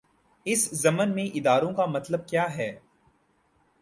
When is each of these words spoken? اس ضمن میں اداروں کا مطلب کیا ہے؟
اس 0.45 0.69
ضمن 0.73 1.11
میں 1.15 1.25
اداروں 1.33 1.71
کا 1.73 1.85
مطلب 1.85 2.27
کیا 2.27 2.45
ہے؟ 2.57 2.71